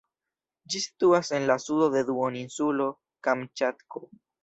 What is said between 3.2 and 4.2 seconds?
Kamĉatko.